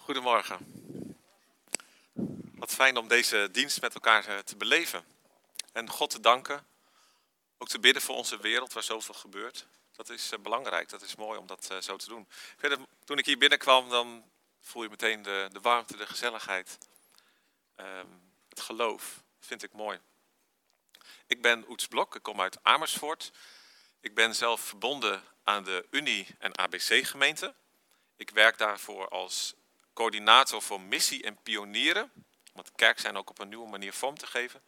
[0.00, 0.58] Goedemorgen.
[2.54, 5.04] Wat fijn om deze dienst met elkaar eh, te beleven.
[5.72, 6.66] En God te danken.
[7.58, 9.66] Ook te bidden voor onze wereld waar zoveel gebeurt.
[9.92, 12.28] Dat is eh, belangrijk, dat is mooi om dat eh, zo te doen.
[13.04, 14.24] Toen ik hier binnenkwam, dan
[14.60, 16.78] voel je meteen de, de warmte, de gezelligheid.
[17.74, 18.06] Ehm,
[18.48, 20.00] het geloof, vind ik mooi.
[21.26, 23.30] Ik ben Oets Blok, ik kom uit Amersfoort.
[24.00, 27.54] Ik ben zelf verbonden aan de Unie en ABC gemeente.
[28.16, 29.54] Ik werk daarvoor als
[30.00, 32.12] coördinator voor missie en pionieren.
[32.52, 34.62] De kerk zijn ook op een nieuwe manier vorm te geven.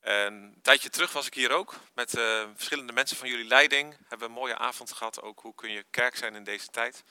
[0.00, 3.96] En een tijdje terug was ik hier ook met uh, verschillende mensen van jullie leiding.
[3.98, 5.22] Hebben we een mooie avond gehad.
[5.22, 7.04] Ook hoe kun je kerk zijn in deze tijd.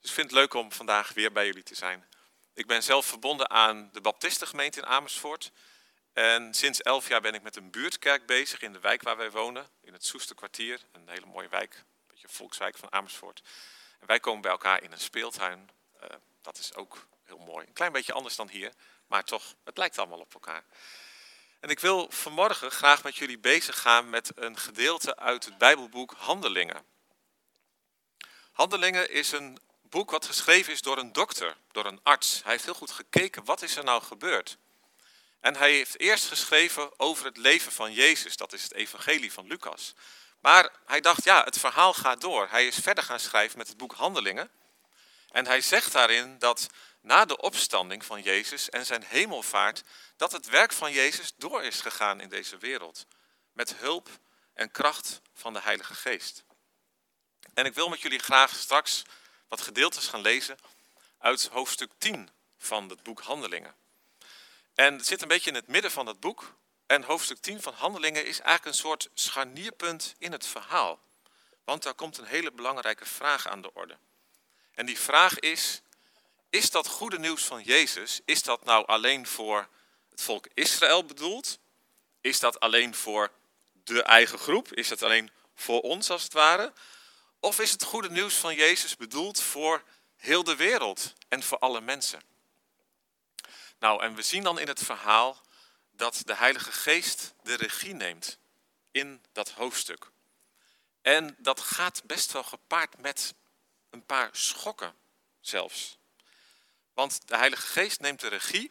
[0.00, 2.08] Dus ik vind het leuk om vandaag weer bij jullie te zijn.
[2.54, 5.52] Ik ben zelf verbonden aan de Baptistengemeente in Amersfoort.
[6.12, 9.30] En sinds elf jaar ben ik met een buurtkerk bezig in de wijk waar wij
[9.30, 9.70] wonen.
[9.80, 11.74] In het Soesterkwartier, een hele mooie wijk.
[11.74, 13.42] Een beetje volkswijk van Amersfoort.
[14.00, 15.75] En wij komen bij elkaar in een speeltuin.
[16.02, 16.08] Uh,
[16.42, 17.66] dat is ook heel mooi.
[17.66, 18.72] Een klein beetje anders dan hier,
[19.06, 20.64] maar toch, het lijkt allemaal op elkaar.
[21.60, 26.14] En ik wil vanmorgen graag met jullie bezig gaan met een gedeelte uit het Bijbelboek
[26.16, 26.84] Handelingen.
[28.52, 32.42] Handelingen is een boek wat geschreven is door een dokter, door een arts.
[32.42, 34.58] Hij heeft heel goed gekeken, wat is er nou gebeurd?
[35.40, 39.46] En hij heeft eerst geschreven over het leven van Jezus, dat is het evangelie van
[39.46, 39.94] Lucas.
[40.40, 42.46] Maar hij dacht, ja, het verhaal gaat door.
[42.50, 44.50] Hij is verder gaan schrijven met het boek Handelingen.
[45.36, 46.66] En hij zegt daarin dat
[47.00, 49.82] na de opstanding van Jezus en zijn hemelvaart,
[50.16, 53.06] dat het werk van Jezus door is gegaan in deze wereld.
[53.52, 54.08] Met hulp
[54.54, 56.44] en kracht van de Heilige Geest.
[57.54, 59.02] En ik wil met jullie graag straks
[59.48, 60.58] wat gedeeltes gaan lezen
[61.18, 63.74] uit hoofdstuk 10 van het boek Handelingen.
[64.74, 66.54] En het zit een beetje in het midden van het boek.
[66.86, 71.00] En hoofdstuk 10 van Handelingen is eigenlijk een soort scharnierpunt in het verhaal.
[71.64, 73.98] Want daar komt een hele belangrijke vraag aan de orde.
[74.76, 75.80] En die vraag is,
[76.50, 79.68] is dat goede nieuws van Jezus, is dat nou alleen voor
[80.10, 81.58] het volk Israël bedoeld?
[82.20, 83.32] Is dat alleen voor
[83.84, 84.72] de eigen groep?
[84.72, 86.72] Is dat alleen voor ons als het ware?
[87.40, 89.82] Of is het goede nieuws van Jezus bedoeld voor
[90.16, 92.20] heel de wereld en voor alle mensen?
[93.78, 95.40] Nou, en we zien dan in het verhaal
[95.90, 98.38] dat de Heilige Geest de regie neemt
[98.90, 100.10] in dat hoofdstuk.
[101.02, 103.34] En dat gaat best wel gepaard met
[103.90, 104.94] een paar schokken
[105.40, 105.98] zelfs.
[106.94, 108.70] Want de Heilige Geest neemt de regie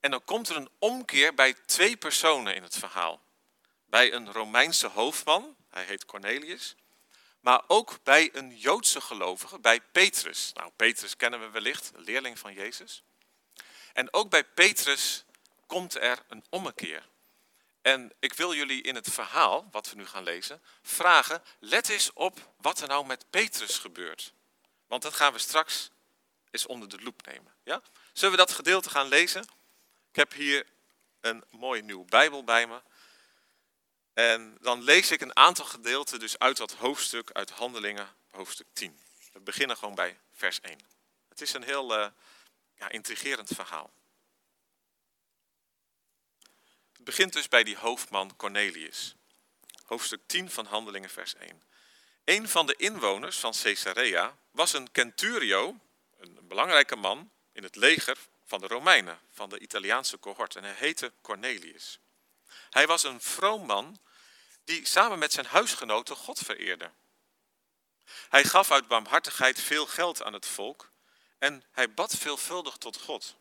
[0.00, 3.20] en dan komt er een omkeer bij twee personen in het verhaal.
[3.86, 6.76] Bij een Romeinse hoofdman, hij heet Cornelius,
[7.40, 10.52] maar ook bij een Joodse gelovige, bij Petrus.
[10.54, 13.02] Nou, Petrus kennen we wellicht, een leerling van Jezus.
[13.92, 15.24] En ook bij Petrus
[15.66, 17.08] komt er een ommekeer.
[17.82, 22.12] En ik wil jullie in het verhaal, wat we nu gaan lezen, vragen, let eens
[22.12, 24.32] op wat er nou met Petrus gebeurt.
[24.90, 25.90] Want dat gaan we straks
[26.50, 27.54] eens onder de loep nemen.
[27.62, 27.82] Ja?
[28.12, 29.42] Zullen we dat gedeelte gaan lezen?
[30.08, 30.66] Ik heb hier
[31.20, 32.82] een mooie nieuwe Bijbel bij me.
[34.12, 39.00] En dan lees ik een aantal gedeelten dus uit dat hoofdstuk, uit Handelingen, hoofdstuk 10.
[39.32, 40.78] We beginnen gewoon bij vers 1.
[41.28, 42.06] Het is een heel uh,
[42.74, 43.92] ja, intrigerend verhaal.
[46.92, 49.14] Het begint dus bij die hoofdman Cornelius.
[49.84, 51.62] Hoofdstuk 10 van Handelingen, vers 1.
[52.24, 55.76] Een van de inwoners van Caesarea was een centurio,
[56.18, 60.56] een belangrijke man in het leger van de Romeinen, van de Italiaanse cohort.
[60.56, 61.98] En hij heette Cornelius.
[62.70, 64.00] Hij was een vroom man
[64.64, 66.90] die samen met zijn huisgenoten God vereerde.
[68.28, 70.90] Hij gaf uit barmhartigheid veel geld aan het volk
[71.38, 73.36] en hij bad veelvuldig tot God.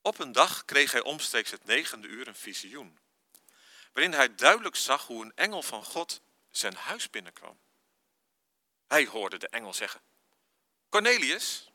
[0.00, 2.98] Op een dag kreeg hij omstreeks het negende uur een visioen,
[3.92, 6.20] waarin hij duidelijk zag hoe een engel van God
[6.52, 7.58] zijn huis binnenkwam.
[8.86, 10.00] Hij hoorde de engel zeggen:
[10.88, 11.70] Cornelius.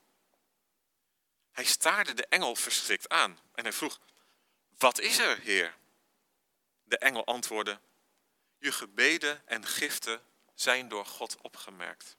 [1.51, 3.99] Hij staarde de engel verschrikt aan en hij vroeg:
[4.77, 5.75] Wat is er, Heer?
[6.83, 7.79] De engel antwoordde:
[8.59, 10.21] Je gebeden en giften
[10.53, 12.17] zijn door God opgemerkt.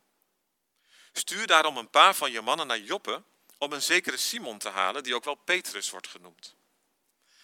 [1.12, 3.22] Stuur daarom een paar van je mannen naar Joppe
[3.58, 6.56] om een zekere Simon te halen, die ook wel Petrus wordt genoemd.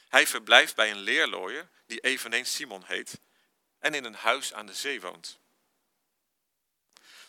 [0.09, 3.21] Hij verblijft bij een leerlooier die eveneens Simon heet
[3.85, 5.39] en in een huis aan de zee woont.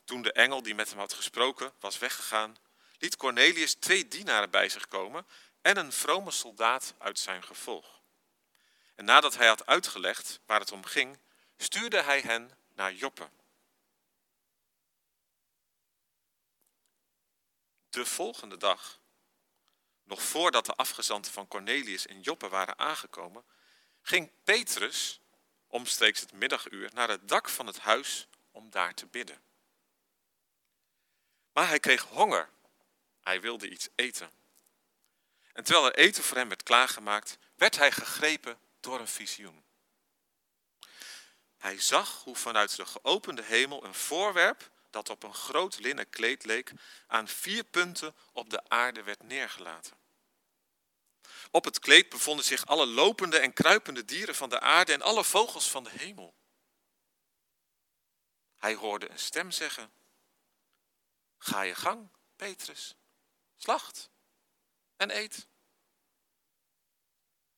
[0.03, 2.57] Toen de engel die met hem had gesproken was weggegaan,
[2.97, 5.25] liet Cornelius twee dienaren bij zich komen
[5.61, 8.01] en een vrome soldaat uit zijn gevolg.
[8.95, 11.17] En nadat hij had uitgelegd waar het om ging,
[11.57, 13.29] stuurde hij hen naar Joppe.
[17.89, 18.99] De volgende dag,
[20.03, 23.45] nog voordat de afgezanten van Cornelius in Joppe waren aangekomen,
[24.01, 25.19] ging Petrus
[25.75, 29.41] omstreeks het middaguur naar het dak van het huis om daar te bidden.
[31.51, 32.49] Maar hij kreeg honger
[33.21, 34.31] Hij wilde iets eten.
[35.53, 39.63] En terwijl er eten voor hem werd klaargemaakt, werd hij gegrepen door een visioen.
[41.57, 46.45] Hij zag hoe vanuit de geopende hemel een voorwerp dat op een groot linnen kleed
[46.45, 46.71] leek,
[47.07, 50.04] aan vier punten op de aarde werd neergelaten.
[51.55, 55.23] Op het kleed bevonden zich alle lopende en kruipende dieren van de aarde en alle
[55.23, 56.35] vogels van de hemel.
[58.55, 59.91] Hij hoorde een stem zeggen:
[61.37, 62.95] Ga je gang, Petrus,
[63.55, 64.09] slacht
[64.97, 65.47] en eet.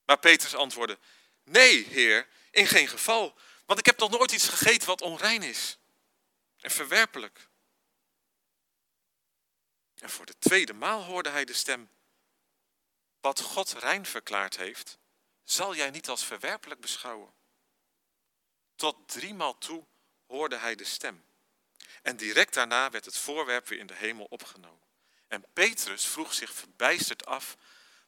[0.04, 0.98] Maar Petrus antwoordde:
[1.44, 5.78] Nee, Heer, in geen geval, want ik heb nog nooit iets gegeten wat onrein is
[6.60, 7.48] en verwerpelijk.
[9.94, 11.90] En voor de tweede maal hoorde hij de stem:
[13.20, 14.98] Wat God rein verklaard heeft,
[15.44, 17.32] zal jij niet als verwerpelijk beschouwen.
[18.76, 19.84] Tot driemaal toe
[20.26, 21.24] hoorde hij de stem.
[22.02, 24.86] En direct daarna werd het voorwerp weer in de hemel opgenomen.
[25.28, 27.56] En Petrus vroeg zich verbijsterd af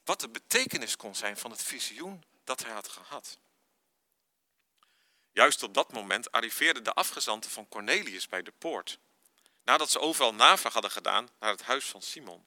[0.04, 3.38] wat de betekenis kon zijn van het visioen dat hij had gehad.
[5.32, 8.98] Juist op dat moment arriveerden de afgezanten van Cornelius bij de poort,
[9.64, 12.46] nadat ze overal navraag hadden gedaan naar het huis van Simon.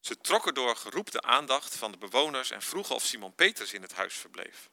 [0.00, 3.82] Ze trokken door geroep de aandacht van de bewoners en vroegen of Simon Petrus in
[3.82, 4.70] het huis verbleef.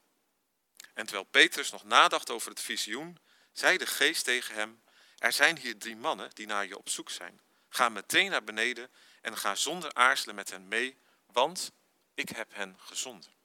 [0.94, 3.18] En terwijl Petrus nog nadacht over het visioen,
[3.52, 4.82] zei de geest tegen hem,
[5.18, 7.42] er zijn hier drie mannen die naar je op zoek zijn.
[7.70, 8.92] Ga meteen naar beneden
[9.22, 11.72] en ga zonder aarzelen met hen mee, want
[12.14, 13.36] ik heb hen gezonden.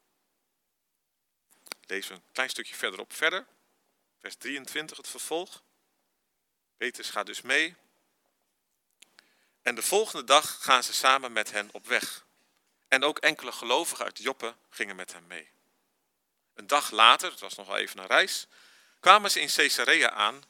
[1.87, 3.47] We een klein stukje verderop verder.
[4.19, 5.63] Vers 23, het vervolg.
[6.77, 7.77] Petrus gaat dus mee.
[9.63, 12.25] En de volgende dag gaan ze samen met hen op weg.
[12.89, 15.51] En ook enkele gelovigen uit Joppe gingen met hem mee.
[16.55, 18.47] Een dag later, het was nog wel even een reis,
[19.01, 20.43] kwamen ze in Caesarea aan,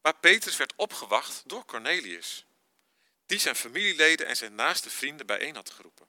[0.00, 2.44] waar Petrus werd opgewacht door Cornelius,
[3.26, 6.06] die zijn familieleden en zijn naaste vrienden bijeen had geroepen.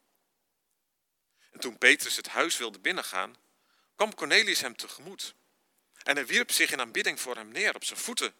[1.51, 3.35] En toen Petrus het huis wilde binnengaan,
[3.95, 5.33] kwam Cornelius hem tegemoet.
[6.03, 8.33] En hij wierp zich in aanbidding voor hem neer op zijn voeten.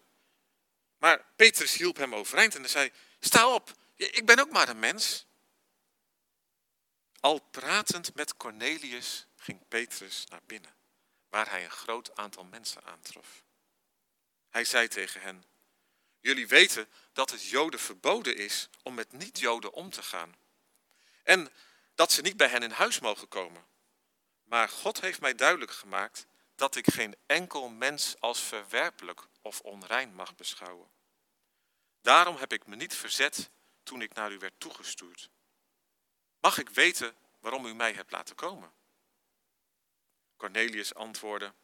[0.98, 3.72] Maar Petrus hielp hem overeind en zei: Sta op,
[4.06, 5.26] ik ben ook maar een mens.
[7.20, 10.74] Al pratend met Cornelius ging Petrus naar binnen,
[11.28, 13.44] waar hij een groot aantal mensen aantrof.
[14.48, 15.44] Hij zei tegen hen:
[16.20, 20.36] Jullie weten dat het Joden verboden is om met niet-Joden om te gaan.
[21.22, 21.52] En
[21.94, 23.66] dat ze niet bij hen in huis mogen komen.
[24.44, 30.14] Maar God heeft mij duidelijk gemaakt dat ik geen enkel mens als verwerpelijk of onrein
[30.14, 30.90] mag beschouwen.
[32.00, 33.50] Daarom heb ik me niet verzet
[33.82, 35.30] toen ik naar u werd toegestuurd.
[36.40, 38.72] Mag ik weten waarom u mij hebt laten komen?
[40.36, 41.54] Cornelius antwoordde: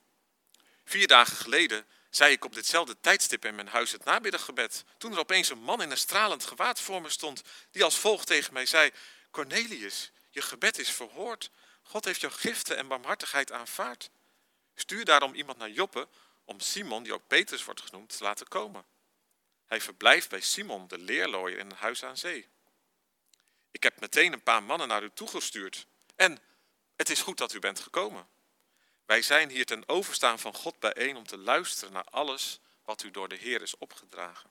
[0.85, 5.19] Vier dagen geleden zei ik op ditzelfde tijdstip in mijn huis het nabiddaggebed, toen er
[5.19, 8.67] opeens een man in een stralend gewaad voor me stond, die als volgt tegen mij
[8.67, 8.91] zei:
[9.31, 11.51] Cornelius, je gebed is verhoord.
[11.83, 14.11] God heeft jouw giften en barmhartigheid aanvaard.
[14.75, 16.09] Stuur daarom iemand naar Joppe
[16.45, 18.85] om Simon, die ook Petrus wordt genoemd, te laten komen.
[19.67, 22.49] Hij verblijft bij Simon, de leerlooier, in een huis aan zee.
[23.71, 25.87] Ik heb meteen een paar mannen naar u toegestuurd.
[26.17, 26.39] En
[26.97, 28.29] het is goed dat u bent gekomen.
[29.05, 33.11] Wij zijn hier ten overstaan van God bijeen om te luisteren naar alles wat u
[33.11, 34.51] door de Heer is opgedragen.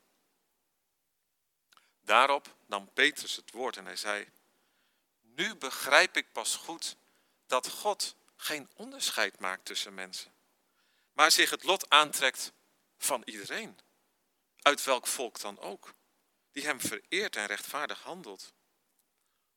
[2.02, 4.28] Daarop nam Petrus het woord en hij zei:
[5.22, 6.96] Nu begrijp ik pas goed
[7.46, 10.34] dat God geen onderscheid maakt tussen mensen,
[11.14, 12.52] maar zich het lot aantrekt
[12.98, 13.80] van iedereen,
[14.66, 15.94] uit welk volk dan ook,
[16.52, 18.54] die hem vereert en rechtvaardig handelt.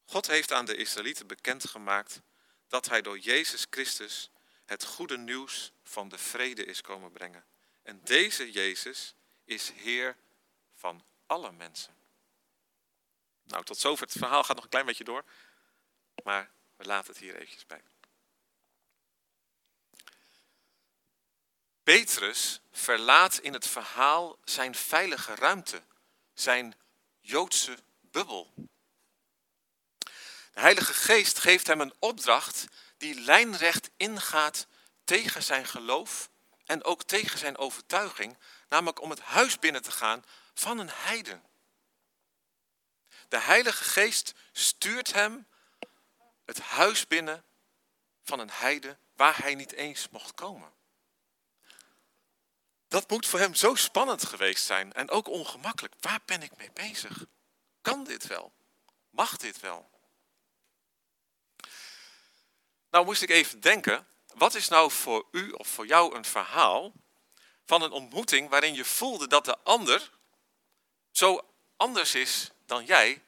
[0.04, 2.20] God heeft aan de Israëlieten bekendgemaakt
[2.66, 4.30] dat hij door Jezus Christus
[4.64, 7.46] het goede nieuws van de vrede is komen brengen.
[7.82, 10.16] En deze Jezus is Heer
[10.74, 11.94] van alle mensen.
[13.42, 14.04] Nou, tot zover.
[14.04, 15.24] Het verhaal gaat nog een klein beetje door.
[16.24, 17.82] Maar we laten het hier eventjes bij.
[21.88, 25.82] Petrus verlaat in het verhaal zijn veilige ruimte,
[26.34, 26.74] zijn
[27.20, 28.54] Joodse bubbel.
[29.96, 32.64] De Heilige Geest geeft hem een opdracht
[32.96, 34.66] die lijnrecht ingaat
[35.04, 36.30] tegen zijn geloof
[36.64, 41.42] en ook tegen zijn overtuiging, namelijk om het huis binnen te gaan van een heiden.
[43.28, 45.46] De Heilige Geest stuurt hem
[46.44, 47.44] het huis binnen
[48.22, 50.76] van een heide waar hij niet eens mocht komen.
[52.88, 55.94] Dat moet voor hem zo spannend geweest zijn en ook ongemakkelijk.
[56.00, 57.24] Waar ben ik mee bezig?
[57.80, 58.52] Kan dit wel?
[59.10, 59.90] Mag dit wel?
[62.90, 66.92] Nou moest ik even denken, wat is nou voor u of voor jou een verhaal
[67.64, 70.10] van een ontmoeting waarin je voelde dat de ander
[71.10, 71.40] zo
[71.76, 73.22] anders is dan jij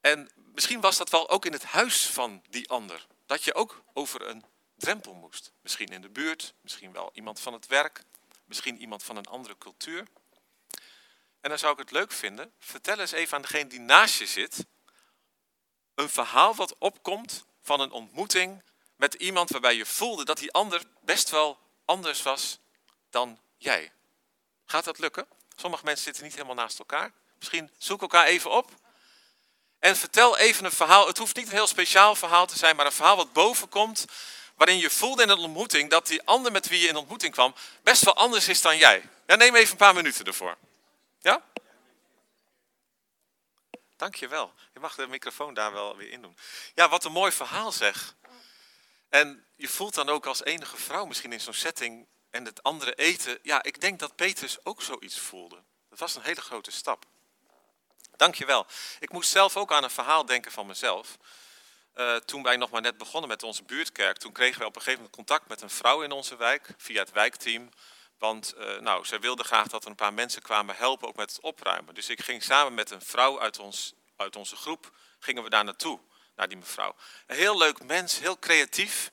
[0.00, 3.06] En misschien was dat wel ook in het huis van die ander.
[3.26, 5.52] Dat je ook over een drempel moest.
[5.62, 8.02] Misschien in de buurt, misschien wel iemand van het werk,
[8.46, 10.06] misschien iemand van een andere cultuur.
[11.40, 14.26] En dan zou ik het leuk vinden, vertel eens even aan degene die naast je
[14.26, 14.66] zit,
[15.94, 18.62] een verhaal wat opkomt van een ontmoeting
[18.96, 22.58] met iemand waarbij je voelde dat die ander best wel anders was
[23.10, 23.92] dan jij.
[24.64, 25.26] Gaat dat lukken?
[25.56, 27.12] Sommige mensen zitten niet helemaal naast elkaar.
[27.38, 28.70] Misschien zoek elkaar even op.
[29.78, 31.06] En vertel even een verhaal.
[31.06, 34.04] Het hoeft niet een heel speciaal verhaal te zijn, maar een verhaal wat boven komt.
[34.56, 37.54] Waarin je voelde in een ontmoeting dat die ander met wie je in ontmoeting kwam
[37.82, 39.08] best wel anders is dan jij.
[39.26, 40.56] Ja, neem even een paar minuten ervoor.
[41.20, 41.44] Ja?
[43.96, 44.52] Dankjewel.
[44.72, 46.36] Je mag de microfoon daar wel weer in doen.
[46.74, 48.14] Ja, wat een mooi verhaal zeg.
[49.08, 52.94] En je voelt dan ook als enige vrouw misschien in zo'n setting en het andere
[52.94, 53.38] eten.
[53.42, 55.62] Ja, ik denk dat Petrus ook zoiets voelde.
[55.90, 57.04] Dat was een hele grote stap.
[58.16, 58.66] Dankjewel.
[59.00, 61.16] Ik moest zelf ook aan een verhaal denken van mezelf.
[61.96, 64.82] Uh, toen wij nog maar net begonnen met onze buurtkerk, toen kregen we op een
[64.82, 67.70] gegeven moment contact met een vrouw in onze wijk, via het wijkteam.
[68.18, 71.30] Want uh, nou, zij wilde graag dat er een paar mensen kwamen helpen, ook met
[71.30, 71.94] het opruimen.
[71.94, 75.64] Dus ik ging samen met een vrouw uit, ons, uit onze groep, gingen we daar
[75.64, 76.00] naartoe,
[76.34, 76.94] naar die mevrouw.
[77.26, 79.10] Een heel leuk mens, heel creatief.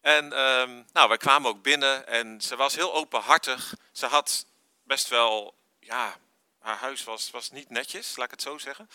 [0.00, 3.74] En um, nou, wij kwamen ook binnen en ze was heel openhartig.
[3.92, 4.46] Ze had
[4.82, 6.16] best wel, ja,
[6.58, 8.90] haar huis was, was niet netjes, laat ik het zo zeggen.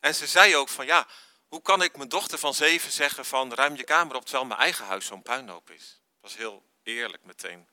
[0.00, 1.06] En ze zei ook van, ja,
[1.54, 4.60] hoe kan ik mijn dochter van zeven zeggen van ruim je kamer op terwijl mijn
[4.60, 6.00] eigen huis zo'n puinhoop is?
[6.20, 7.68] Dat was heel eerlijk meteen.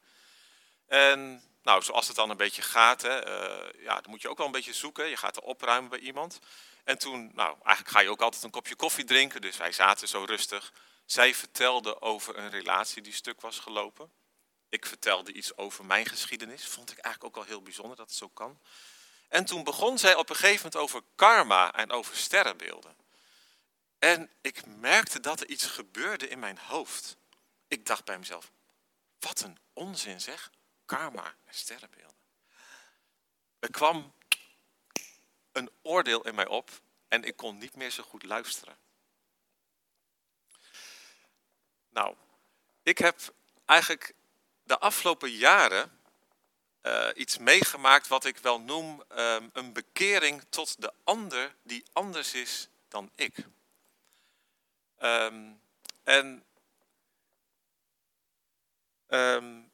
[0.88, 4.38] En nou, zoals het dan een beetje gaat, hè, uh, ja, dan moet je ook
[4.38, 5.10] wel een beetje zoeken.
[5.10, 6.40] Je gaat er opruimen bij iemand.
[6.84, 9.42] En toen, nou, eigenlijk ga je ook altijd een kopje koffie drinken.
[9.42, 10.74] Dus wij zaten zo rustig.
[11.06, 14.12] Zij vertelde over een relatie die stuk was gelopen.
[14.70, 16.68] Ik vertelde iets over mijn geschiedenis.
[16.68, 18.60] Vond ik eigenlijk ook al heel bijzonder dat het zo kan.
[19.30, 23.01] En toen begon zij op een gegeven moment over karma en over sterrenbeelden.
[24.02, 27.18] En ik merkte dat er iets gebeurde in mijn hoofd.
[27.68, 28.52] Ik dacht bij mezelf,
[29.20, 30.52] wat een onzin zeg,
[30.86, 32.16] karma en sterrenbeelden.
[33.60, 34.14] Er kwam
[35.52, 38.78] een oordeel in mij op en ik kon niet meer zo goed luisteren.
[41.90, 42.16] Nou,
[42.84, 43.34] ik heb
[43.66, 44.14] eigenlijk
[44.64, 46.00] de afgelopen jaren
[46.82, 52.34] uh, iets meegemaakt wat ik wel noem um, een bekering tot de ander die anders
[52.34, 53.36] is dan ik.
[55.04, 55.62] Um,
[56.04, 56.46] en
[59.08, 59.72] um,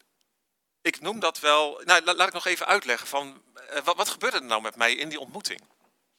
[0.81, 1.81] ik noem dat wel.
[1.85, 3.43] Nou, laat ik nog even uitleggen van
[3.73, 5.61] uh, wat, wat, gebeurde er nou met mij in die ontmoeting?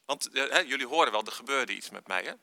[0.05, 2.23] Want uh, jullie horen wel, er gebeurde iets met mij.
[2.23, 2.33] Hè?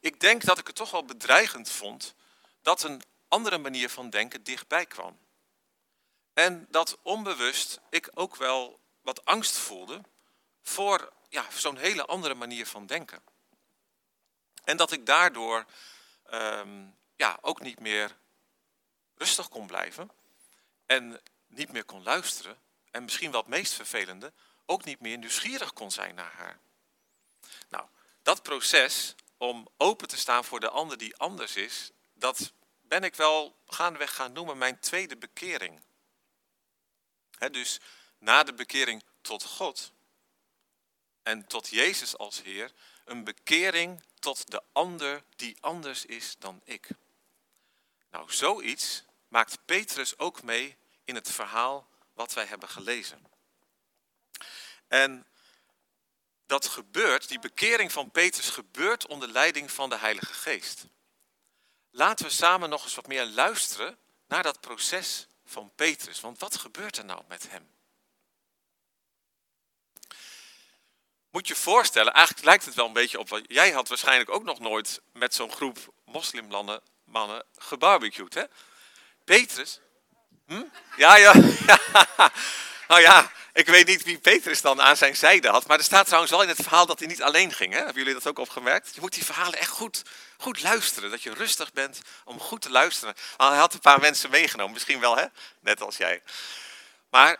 [0.00, 2.14] Ik denk dat ik het toch wel bedreigend vond
[2.62, 5.18] dat een andere manier van denken dichtbij kwam.
[6.32, 10.00] En dat onbewust ik ook wel wat angst voelde
[10.62, 13.22] voor ja, zo'n hele andere manier van denken.
[14.68, 15.64] En dat ik daardoor
[16.30, 18.16] um, ja, ook niet meer
[19.14, 20.10] rustig kon blijven
[20.86, 22.58] en niet meer kon luisteren.
[22.90, 24.32] En misschien het meest vervelende,
[24.66, 26.58] ook niet meer nieuwsgierig kon zijn naar haar.
[27.68, 27.86] Nou,
[28.22, 33.14] dat proces om open te staan voor de ander die anders is, dat ben ik
[33.14, 35.82] wel gaandeweg gaan noemen mijn tweede bekering.
[37.50, 37.80] dus
[38.18, 39.92] na de bekering tot God
[41.22, 42.72] en tot Jezus als Heer,
[43.08, 46.88] een bekering tot de ander die anders is dan ik.
[48.10, 53.26] Nou, zoiets maakt Petrus ook mee in het verhaal wat wij hebben gelezen.
[54.88, 55.26] En
[56.46, 60.84] dat gebeurt, die bekering van Petrus gebeurt onder leiding van de Heilige Geest.
[61.90, 66.20] Laten we samen nog eens wat meer luisteren naar dat proces van Petrus.
[66.20, 67.77] Want wat gebeurt er nou met hem?
[71.30, 74.44] Moet je voorstellen, eigenlijk lijkt het wel een beetje op wat jij had waarschijnlijk ook
[74.44, 78.42] nog nooit met zo'n groep moslimmannen mannen gebarbecued, hè?
[79.24, 79.80] Petrus?
[80.46, 80.62] Hm?
[80.96, 81.32] Ja, ja,
[81.66, 82.32] ja.
[82.88, 85.66] Nou ja, ik weet niet wie Petrus dan aan zijn zijde had.
[85.66, 87.72] Maar er staat trouwens wel in het verhaal dat hij niet alleen ging.
[87.72, 87.78] Hè?
[87.78, 88.94] Hebben jullie dat ook opgemerkt?
[88.94, 90.02] Je moet die verhalen echt goed,
[90.36, 91.10] goed luisteren.
[91.10, 93.14] Dat je rustig bent om goed te luisteren.
[93.36, 94.72] hij had een paar mensen meegenomen.
[94.72, 95.24] Misschien wel, hè?
[95.60, 96.22] Net als jij.
[97.10, 97.38] Maar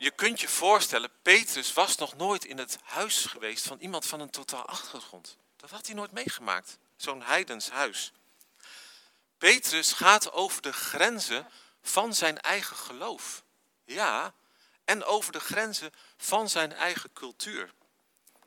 [0.00, 4.20] je kunt je voorstellen, Petrus was nog nooit in het huis geweest van iemand van
[4.20, 5.36] een totaal achtergrond.
[5.56, 6.78] Dat had hij nooit meegemaakt.
[6.96, 8.12] Zo'n heidens huis.
[9.38, 11.48] Petrus gaat over de grenzen
[11.82, 13.44] van zijn eigen geloof.
[13.84, 14.34] Ja,
[14.84, 17.72] en over de grenzen van zijn eigen cultuur.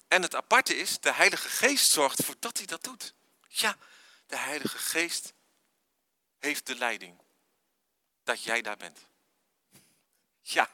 [0.07, 3.13] En het aparte is, de Heilige Geest zorgt ervoor dat hij dat doet.
[3.47, 3.77] Ja,
[4.27, 5.33] de Heilige Geest
[6.39, 7.19] heeft de leiding.
[8.23, 8.99] Dat jij daar bent.
[10.41, 10.69] Ja,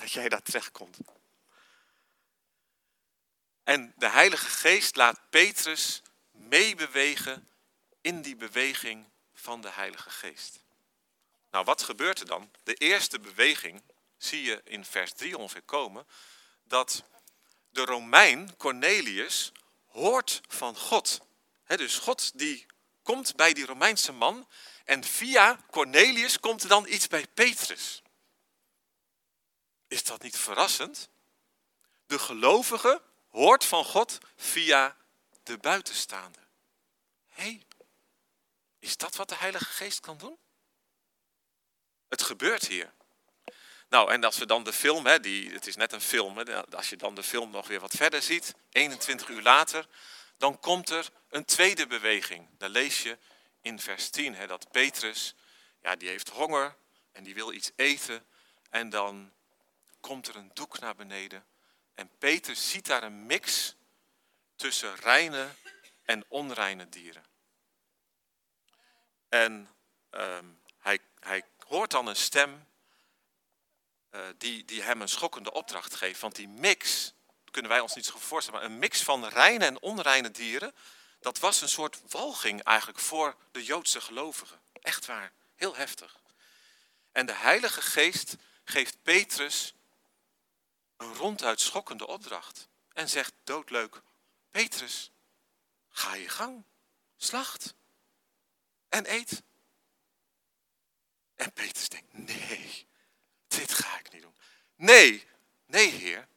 [0.00, 0.98] dat jij daar terechtkomt.
[3.62, 7.48] En de Heilige Geest laat Petrus meebewegen
[8.00, 10.60] in die beweging van de Heilige Geest.
[11.50, 12.50] Nou, wat gebeurt er dan?
[12.62, 13.82] De eerste beweging
[14.16, 16.06] zie je in vers 3 ongeveer komen,
[16.64, 17.04] dat
[17.70, 19.52] de Romein Cornelius
[19.86, 21.20] hoort van God.
[21.66, 22.66] dus God die
[23.02, 24.48] komt bij die Romeinse man
[24.84, 28.02] en via Cornelius komt er dan iets bij Petrus.
[29.90, 31.08] Is dat niet verrassend?
[32.06, 34.96] De gelovige hoort van God via
[35.42, 36.38] de buitenstaande.
[37.28, 37.62] Hé, hey,
[38.78, 40.38] is dat wat de Heilige Geest kan doen?
[42.08, 42.92] Het gebeurt hier.
[43.88, 46.66] Nou, en als we dan de film, hè, die, het is net een film, hè,
[46.66, 49.86] als je dan de film nog weer wat verder ziet, 21 uur later,
[50.36, 52.48] dan komt er een tweede beweging.
[52.58, 53.18] Dan lees je
[53.60, 55.34] in vers 10 hè, dat Petrus,
[55.82, 56.76] ja, die heeft honger
[57.12, 58.26] en die wil iets eten.
[58.68, 59.32] En dan
[60.10, 61.46] komt er een doek naar beneden.
[61.94, 63.74] En Petrus ziet daar een mix
[64.56, 65.48] tussen reine
[66.04, 67.24] en onreine dieren.
[69.28, 69.70] En
[70.10, 70.44] ehm,
[70.78, 72.66] hij, hij hoort dan een stem
[74.10, 76.20] uh, die, die hem een schokkende opdracht geeft.
[76.20, 77.12] Want die mix,
[77.50, 80.74] kunnen wij ons niet zo voorstellen, maar een mix van reine en onreine dieren,
[81.20, 84.60] dat was een soort walging eigenlijk voor de Joodse gelovigen.
[84.72, 86.20] Echt waar, heel heftig.
[87.12, 89.74] En de Heilige Geest geeft Petrus
[91.00, 92.68] een ronduit schokkende opdracht.
[92.92, 94.02] En zegt doodleuk,
[94.50, 95.10] Petrus,
[95.88, 96.64] ga je gang,
[97.16, 97.74] slacht
[98.88, 99.42] en eet.
[101.34, 102.86] En Petrus denkt, nee,
[103.48, 104.36] dit ga ik niet doen.
[104.76, 105.26] Nee,
[105.66, 106.28] nee heer.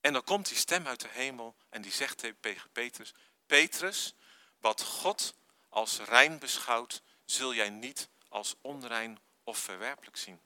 [0.00, 3.14] En dan komt die stem uit de hemel en die zegt tegen Petrus,
[3.46, 4.14] Petrus,
[4.58, 5.34] wat God
[5.68, 10.40] als rein beschouwt, zul jij niet als onrein of verwerpelijk zien.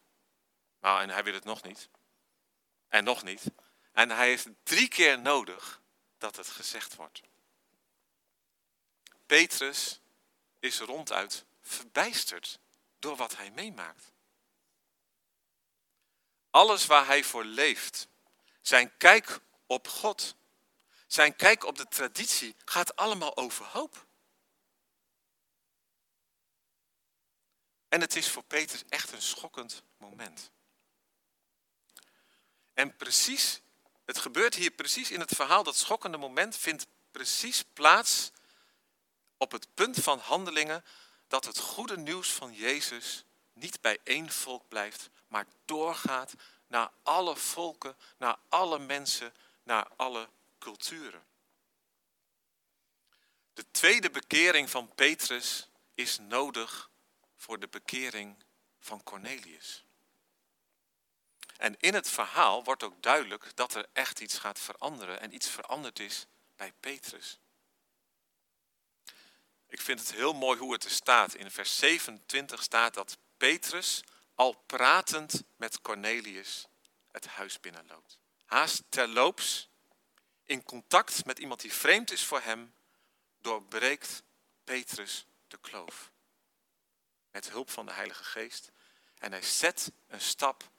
[0.80, 1.88] Nou, en hij wil het nog niet.
[2.88, 3.42] En nog niet.
[3.92, 5.80] En hij heeft drie keer nodig
[6.18, 7.20] dat het gezegd wordt.
[9.26, 10.00] Petrus
[10.58, 12.58] is ronduit verbijsterd
[12.98, 14.12] door wat hij meemaakt.
[16.50, 18.08] Alles waar hij voor leeft,
[18.60, 20.36] zijn kijk op God,
[21.06, 24.06] zijn kijk op de traditie, gaat allemaal overhoop.
[27.88, 30.50] En het is voor Petrus echt een schokkend moment.
[32.78, 33.60] En precies,
[34.04, 38.30] het gebeurt hier precies in het verhaal, dat schokkende moment vindt precies plaats
[39.36, 40.84] op het punt van handelingen
[41.26, 46.34] dat het goede nieuws van Jezus niet bij één volk blijft, maar doorgaat
[46.66, 51.24] naar alle volken, naar alle mensen, naar alle culturen.
[53.54, 56.90] De tweede bekering van Petrus is nodig
[57.36, 58.36] voor de bekering
[58.80, 59.84] van Cornelius.
[61.58, 65.48] En in het verhaal wordt ook duidelijk dat er echt iets gaat veranderen en iets
[65.48, 67.38] veranderd is bij Petrus.
[69.66, 71.34] Ik vind het heel mooi hoe het er staat.
[71.34, 74.02] In vers 27 staat dat Petrus
[74.34, 76.66] al pratend met Cornelius
[77.10, 78.18] het huis binnenloopt.
[78.44, 79.68] Haast terloops,
[80.44, 82.74] in contact met iemand die vreemd is voor hem,
[83.40, 84.22] doorbreekt
[84.64, 86.10] Petrus de kloof.
[87.30, 88.70] Met hulp van de Heilige Geest.
[89.18, 90.70] En hij zet een stap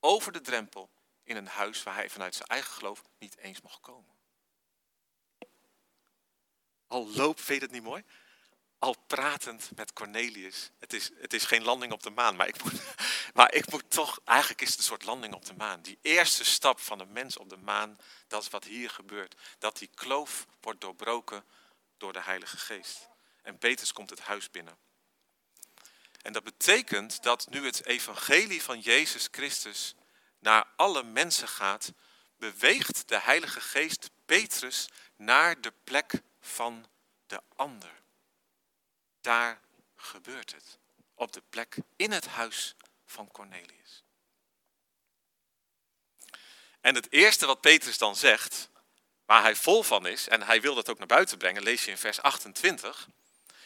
[0.00, 0.90] over de drempel
[1.24, 4.14] in een huis waar hij vanuit zijn eigen geloof niet eens mocht komen.
[6.86, 8.04] Al loopt, weet het niet mooi?
[8.78, 10.70] Al pratend met Cornelius.
[10.78, 12.82] Het is, het is geen landing op de maan, maar ik, moet,
[13.34, 15.82] maar ik moet toch, eigenlijk is het een soort landing op de maan.
[15.82, 19.34] Die eerste stap van een mens op de maan, dat is wat hier gebeurt.
[19.58, 21.44] Dat die kloof wordt doorbroken
[21.96, 23.08] door de Heilige Geest.
[23.42, 24.78] En Petrus komt het huis binnen.
[26.22, 29.94] En dat betekent dat nu het evangelie van Jezus Christus
[30.38, 31.92] naar alle mensen gaat,
[32.36, 36.86] beweegt de Heilige Geest Petrus naar de plek van
[37.26, 37.92] de ander.
[39.20, 39.60] Daar
[39.96, 40.78] gebeurt het.
[41.14, 42.74] Op de plek in het huis
[43.06, 44.04] van Cornelius.
[46.80, 48.68] En het eerste wat Petrus dan zegt,
[49.24, 51.90] waar hij vol van is, en hij wil dat ook naar buiten brengen, lees je
[51.90, 53.08] in vers 28.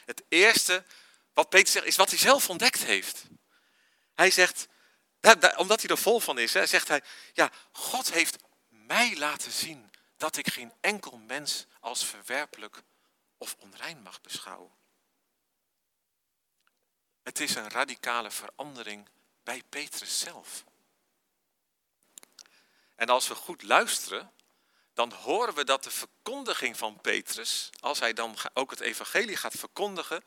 [0.05, 0.85] Het eerste
[1.35, 3.25] wat Petrus zegt, is wat hij zelf ontdekt heeft.
[4.15, 4.67] Hij zegt,
[5.57, 8.37] omdat hij er vol van is, zegt hij, ja, God heeft
[8.69, 12.83] mij laten zien dat ik geen enkel mens als verwerpelijk
[13.39, 14.73] of onrein mag beschouwen.
[17.23, 19.09] Het is een radicale verandering
[19.43, 20.65] bij Petrus zelf.
[22.95, 24.33] En als we goed luisteren,
[24.93, 29.55] dan horen we dat de verkondiging van Petrus, als hij dan ook het evangelie gaat
[29.59, 30.25] verkondigen,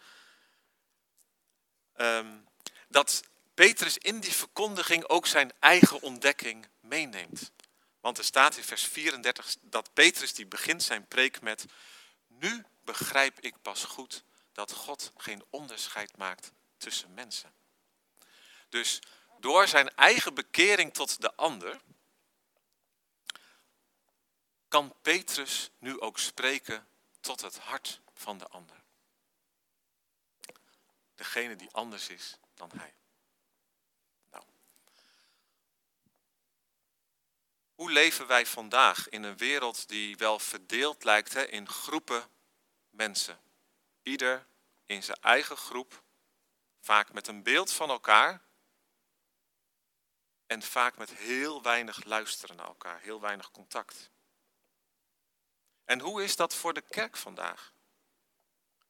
[1.97, 2.37] ehm,
[2.87, 7.51] dat Petrus in die verkondiging ook zijn eigen ontdekking meeneemt.
[7.99, 11.65] Want er staat in vers 34 dat Petrus die begint zijn preek met,
[12.27, 17.53] nu begrijp ik pas goed dat God geen onderscheid maakt tussen mensen.
[18.69, 18.99] Dus
[19.39, 21.79] door zijn eigen bekering tot de ander,
[24.67, 26.87] kan Petrus nu ook spreken
[27.19, 28.75] tot het hart van de ander.
[31.17, 32.93] Degene die anders is dan hij.
[34.31, 34.43] Nou.
[37.75, 42.29] Hoe leven wij vandaag in een wereld die wel verdeeld lijkt hè, in groepen
[42.89, 43.39] mensen?
[44.03, 44.47] Ieder
[44.85, 46.03] in zijn eigen groep,
[46.79, 48.41] vaak met een beeld van elkaar
[50.45, 54.09] en vaak met heel weinig luisteren naar elkaar, heel weinig contact.
[55.85, 57.73] En hoe is dat voor de kerk vandaag?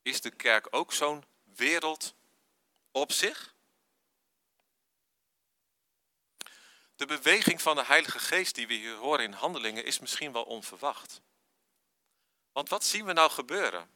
[0.01, 1.23] Is de kerk ook zo'n
[1.57, 2.15] wereld
[2.91, 3.55] op zich?
[6.95, 10.43] De beweging van de Heilige Geest die we hier horen in handelingen is misschien wel
[10.43, 11.21] onverwacht.
[12.51, 13.89] Want wat zien we nou gebeuren?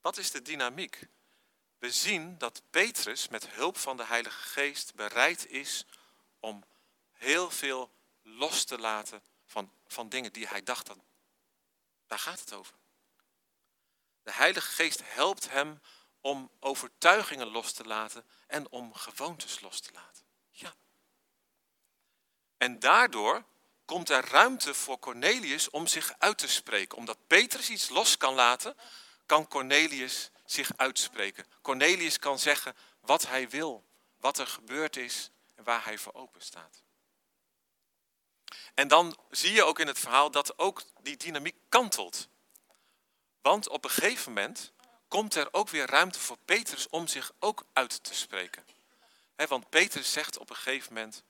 [0.00, 1.06] Wat is de dynamiek?
[1.78, 5.84] We zien dat Petrus met hulp van de Heilige Geest bereid is
[6.40, 6.64] om
[7.12, 7.90] heel veel
[8.22, 10.98] los te laten van, van dingen die hij dacht dat.
[12.06, 12.74] Daar gaat het over.
[14.22, 15.80] De Heilige Geest helpt hem
[16.22, 20.24] om overtuigingen los te laten en om gewoontes los te laten.
[20.50, 20.74] Ja.
[22.56, 23.44] En daardoor
[23.84, 26.98] komt er ruimte voor Cornelius om zich uit te spreken.
[26.98, 28.76] Omdat Petrus iets los kan laten,
[29.26, 31.46] kan Cornelius zich uitspreken.
[31.62, 33.84] Cornelius kan zeggen wat hij wil,
[34.16, 36.82] wat er gebeurd is en waar hij voor open staat.
[38.74, 42.28] En dan zie je ook in het verhaal dat ook die dynamiek kantelt.
[43.40, 44.72] Want op een gegeven moment
[45.12, 48.64] komt er ook weer ruimte voor Petrus om zich ook uit te spreken.
[49.36, 51.22] want Petrus zegt op een gegeven moment,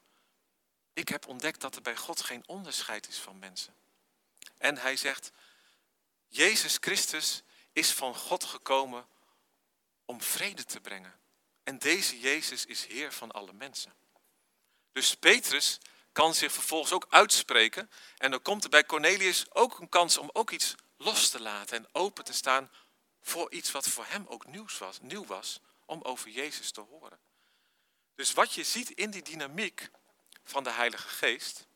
[0.92, 3.74] ik heb ontdekt dat er bij God geen onderscheid is van mensen.
[4.58, 5.32] En hij zegt,
[6.28, 7.42] Jezus Christus
[7.72, 9.06] is van God gekomen
[10.04, 11.20] om vrede te brengen.
[11.64, 13.92] En deze Jezus is Heer van alle mensen.
[14.92, 15.78] Dus Petrus
[16.12, 17.90] kan zich vervolgens ook uitspreken.
[18.16, 21.76] En dan komt er bij Cornelius ook een kans om ook iets los te laten
[21.76, 22.70] en open te staan
[23.22, 27.18] voor iets wat voor hem ook nieuws was, nieuw was, om over Jezus te horen.
[28.14, 29.90] Dus wat je ziet in die dynamiek
[30.44, 31.66] van de Heilige Geest,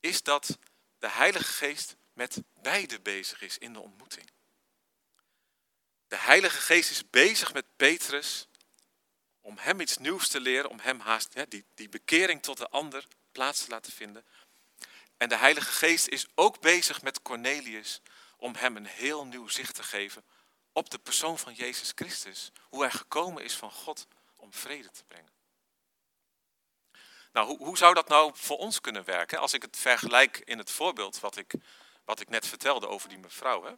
[0.00, 0.58] is dat
[0.98, 4.30] de Heilige Geest met beide bezig is in de ontmoeting.
[6.08, 8.48] De Heilige Geest is bezig met Petrus
[9.40, 13.06] om hem iets nieuws te leren, om hem haast die, die bekering tot de ander
[13.32, 14.24] plaats te laten vinden.
[15.16, 18.00] En de Heilige Geest is ook bezig met Cornelius
[18.36, 20.24] om hem een heel nieuw zicht te geven
[20.76, 22.52] op de persoon van Jezus Christus.
[22.68, 25.32] Hoe hij gekomen is van God om vrede te brengen.
[27.32, 29.38] Nou, hoe, hoe zou dat nou voor ons kunnen werken?
[29.38, 31.54] Als ik het vergelijk in het voorbeeld wat ik,
[32.04, 33.64] wat ik net vertelde over die mevrouw.
[33.64, 33.72] Hè?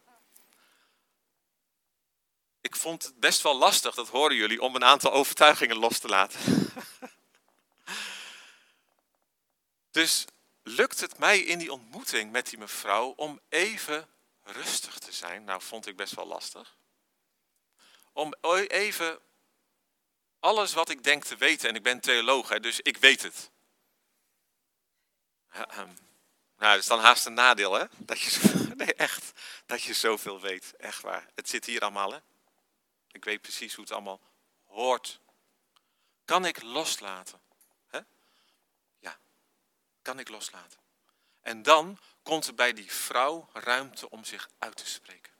[2.61, 6.07] Ik vond het best wel lastig, dat horen jullie, om een aantal overtuigingen los te
[6.07, 6.39] laten.
[9.91, 10.25] dus
[10.63, 14.07] lukt het mij in die ontmoeting met die mevrouw om even
[14.43, 15.43] rustig te zijn?
[15.43, 16.77] Nou, vond ik best wel lastig.
[18.19, 18.33] Om
[18.67, 19.19] even
[20.39, 23.51] alles wat ik denk te weten, en ik ben theoloog, hè, dus ik weet het.
[25.49, 25.93] Ehm,
[26.57, 27.85] nou, dat is dan haast een nadeel, hè?
[27.97, 28.39] Dat je,
[28.75, 29.31] nee, echt,
[29.65, 30.73] dat je zoveel weet.
[30.77, 31.29] Echt waar.
[31.35, 32.19] Het zit hier allemaal, hè?
[33.11, 34.21] Ik weet precies hoe het allemaal
[34.65, 35.19] hoort.
[36.25, 37.41] Kan ik loslaten?
[37.87, 37.99] Hè?
[38.99, 39.19] Ja,
[40.01, 40.79] kan ik loslaten.
[41.41, 45.33] En dan komt er bij die vrouw ruimte om zich uit te spreken.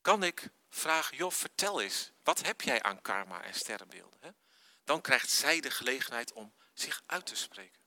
[0.00, 4.36] Kan ik vragen, joh, vertel eens, wat heb jij aan karma en sterrenbeelden?
[4.84, 7.80] Dan krijgt zij de gelegenheid om zich uit te spreken.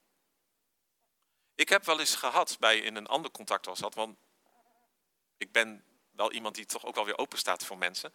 [1.55, 4.17] Ik heb wel eens gehad bij in een ander contact was dat, want
[5.37, 8.13] ik ben wel iemand die toch ook wel weer open staat voor mensen.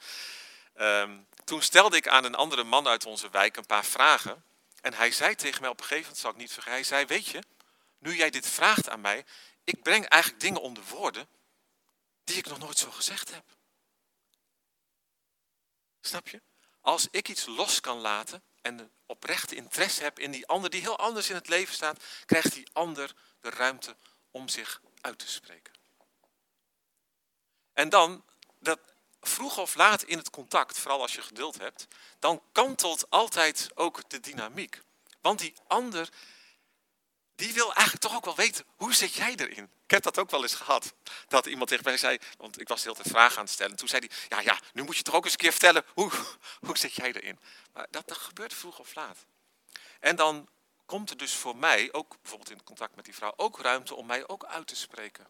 [0.74, 4.44] Um, toen stelde ik aan een andere man uit onze wijk een paar vragen.
[4.80, 7.06] En hij zei tegen mij op een gegeven moment, zal ik niet vergeten, hij zei,
[7.06, 7.42] weet je,
[7.98, 9.24] nu jij dit vraagt aan mij,
[9.64, 11.28] ik breng eigenlijk dingen onder woorden
[12.24, 13.44] die ik nog nooit zo gezegd heb.
[16.00, 16.40] Snap je?
[16.80, 20.98] Als ik iets los kan laten en oprechte interesse heb in die ander die heel
[20.98, 23.96] anders in het leven staat, krijgt die ander de ruimte
[24.30, 25.72] om zich uit te spreken.
[27.72, 28.24] En dan,
[28.58, 28.78] dat
[29.20, 31.86] vroeg of laat in het contact, vooral als je geduld hebt,
[32.18, 34.82] dan kantelt altijd ook de dynamiek.
[35.20, 36.08] Want die ander,
[37.40, 39.70] die wil eigenlijk toch ook wel weten, hoe zit jij erin?
[39.85, 40.94] Ik heb dat ook wel eens gehad.
[41.29, 43.76] Dat iemand tegen mij zei, want ik was hele tijd vragen aan het stellen.
[43.76, 46.11] Toen zei hij, ja, ja, nu moet je toch ook eens een keer vertellen, hoe,
[46.66, 47.38] hoe zit jij erin?
[47.72, 49.18] Maar dat, dat gebeurt vroeg of laat.
[50.00, 50.48] En dan
[50.87, 54.07] komt er dus voor mij, ook bijvoorbeeld in contact met die vrouw, ook ruimte om
[54.07, 55.26] mij ook uit te spreken.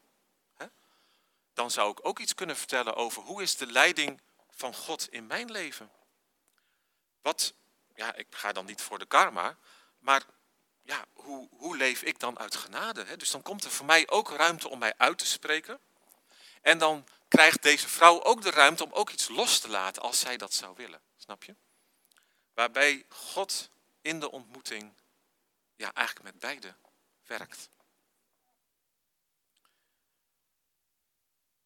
[1.55, 4.21] Dan zou ik ook iets kunnen vertellen over hoe is de leiding
[4.51, 5.91] van God in mijn leven.
[7.23, 7.55] Wat,
[7.95, 9.57] ja, ik ga dan niet voor de karma,
[9.99, 10.23] maar
[10.91, 13.05] ja, hoe, hoe leef ik dan uit genade?
[13.05, 13.17] Hè?
[13.17, 15.81] Dus dan komt er voor mij ook ruimte om mij uit te spreken.
[16.63, 20.21] En dan krijgt deze vrouw ook de ruimte om ook iets los te laten als
[20.21, 21.01] zij dat zou willen.
[21.17, 21.55] Snap je?
[22.55, 24.93] Waarbij God in de ontmoeting
[25.77, 26.75] ja, eigenlijk met beide
[27.27, 27.71] werkt.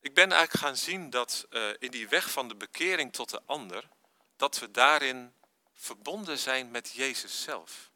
[0.00, 3.42] Ik ben eigenlijk gaan zien dat uh, in die weg van de bekering tot de
[3.46, 3.88] ander,
[4.36, 5.34] dat we daarin
[5.72, 7.92] verbonden zijn met Jezus zelf.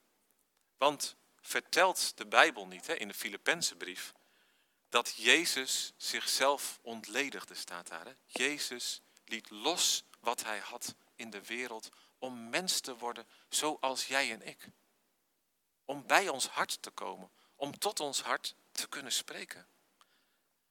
[0.78, 4.12] Want vertelt de Bijbel niet hè, in de Filippense brief
[4.88, 8.04] dat Jezus zichzelf ontledigde, staat daar.
[8.04, 8.12] Hè?
[8.26, 14.32] Jezus liet los wat hij had in de wereld om mens te worden zoals jij
[14.32, 14.68] en ik.
[15.84, 19.66] Om bij ons hart te komen, om tot ons hart te kunnen spreken.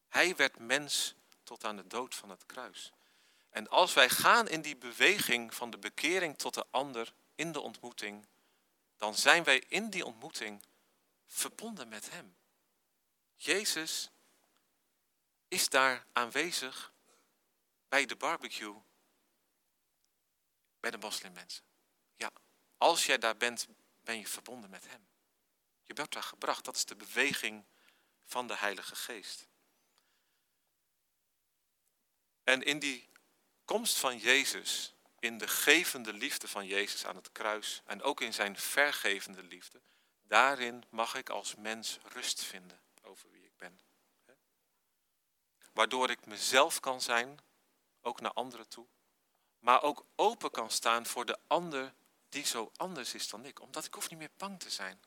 [0.08, 2.91] Hij werd mens tot aan de dood van het kruis.
[3.49, 7.60] En als wij gaan in die beweging van de bekering tot de ander in de
[7.60, 8.27] ontmoeting,
[8.98, 10.64] dan zijn wij in die ontmoeting
[11.26, 12.38] verbonden met Hem.
[13.36, 14.10] Jezus
[15.48, 16.94] is daar aanwezig
[17.90, 18.82] bij de barbecue,
[20.80, 21.64] bij de moslimmensen.
[22.16, 22.32] Ja,
[22.78, 23.68] als jij daar bent,
[24.04, 25.08] ben je verbonden met Hem.
[25.84, 27.66] Je bent daar gebracht, dat is de beweging
[28.26, 29.48] van de Heilige Geest.
[32.44, 33.10] En in die
[33.66, 38.34] komst van Jezus, in de gevende liefde van Jezus aan het kruis en ook in
[38.34, 39.82] zijn vergevende liefde,
[40.23, 43.80] daarin mag ik als mens rust vinden over wie ik ben.
[45.73, 47.39] Waardoor ik mezelf kan zijn,
[48.01, 48.86] ook naar anderen toe,
[49.60, 51.93] maar ook open kan staan voor de ander
[52.30, 53.62] die zo anders is dan ik.
[53.62, 55.01] Omdat ik hoef niet meer bang te zijn.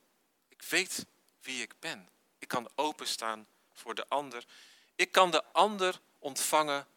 [0.47, 1.05] Ik weet
[1.41, 2.09] wie ik ben.
[2.39, 4.45] Ik kan openstaan voor de ander.
[4.95, 6.87] Ik kan de ander ontvangen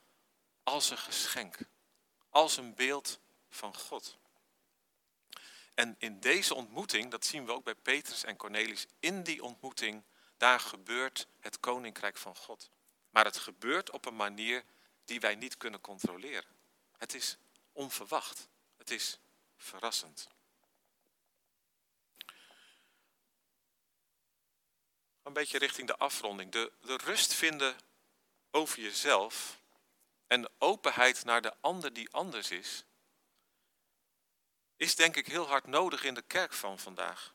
[0.63, 1.59] als een geschenk,
[2.35, 3.19] als een beeld
[3.49, 4.19] van God.
[5.75, 10.03] En in deze ontmoeting, dat zien we ook bij Petrus en Cornelius, in die ontmoeting,
[10.37, 12.71] daar gebeurt het koninkrijk van God.
[13.11, 14.65] Maar het gebeurt op een manier
[15.05, 16.51] die wij niet kunnen controleren.
[16.97, 17.37] Het is
[17.73, 18.49] onverwacht.
[18.77, 19.19] Het is
[19.57, 20.29] verrassend.
[25.23, 26.53] Een beetje richting de afronding.
[26.53, 27.77] De, de rust vinden
[28.51, 29.63] over jezelf
[30.35, 32.85] en openheid naar de ander die anders is,
[34.77, 37.35] is denk ik heel hard nodig in de kerk van vandaag.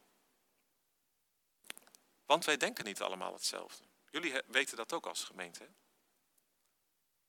[2.25, 3.83] Want wij denken niet allemaal hetzelfde.
[4.12, 5.67] Jullie weten dat ook als gemeente.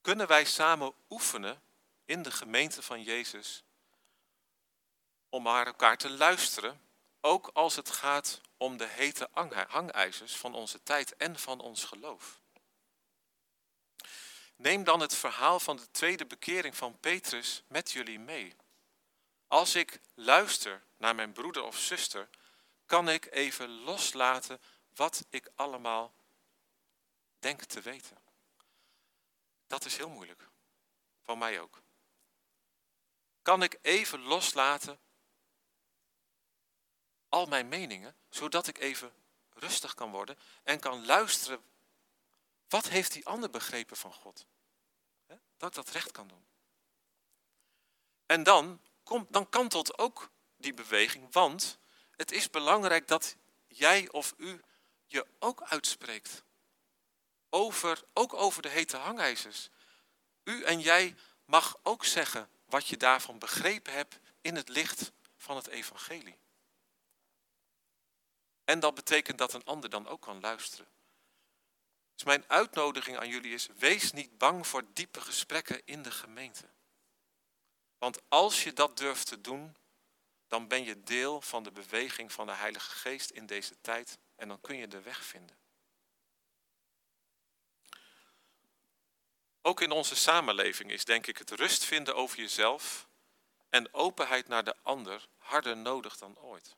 [0.00, 1.62] Kunnen wij samen oefenen
[2.04, 3.64] in de gemeente van Jezus
[5.28, 6.80] om naar elkaar te luisteren,
[7.20, 9.28] ook als het gaat om de hete
[9.68, 12.40] hangijzers van onze tijd en van ons geloof?
[14.60, 18.54] Neem dan het verhaal van de tweede bekering van Petrus met jullie mee.
[19.48, 22.28] Als ik luister naar mijn broeder of zuster,
[22.86, 24.60] kan ik even loslaten
[24.94, 26.14] wat ik allemaal
[27.38, 28.16] denk te weten.
[29.66, 30.48] Dat is heel moeilijk.
[31.22, 31.82] Van mij ook.
[33.42, 34.98] Kan ik even loslaten
[37.28, 39.12] al mijn meningen, zodat ik even
[39.54, 41.62] rustig kan worden en kan luisteren
[42.70, 44.46] wat heeft die ander begrepen van God?
[45.56, 46.44] Dat ik dat recht kan doen.
[48.26, 51.78] En dan, komt, dan kantelt ook die beweging, want
[52.10, 53.36] het is belangrijk dat
[53.68, 54.60] jij of u
[55.06, 56.42] je ook uitspreekt.
[57.48, 59.68] Over, ook over de hete hangijzers.
[60.44, 65.56] U en jij mag ook zeggen wat je daarvan begrepen hebt in het licht van
[65.56, 66.38] het evangelie.
[68.64, 70.88] En dat betekent dat een ander dan ook kan luisteren.
[72.20, 76.68] Dus mijn uitnodiging aan jullie is, wees niet bang voor diepe gesprekken in de gemeente.
[77.98, 79.76] Want als je dat durft te doen,
[80.48, 84.48] dan ben je deel van de beweging van de Heilige Geest in deze tijd en
[84.48, 85.58] dan kun je de weg vinden.
[89.62, 93.08] Ook in onze samenleving is denk ik het rust vinden over jezelf
[93.68, 96.76] en openheid naar de ander harder nodig dan ooit.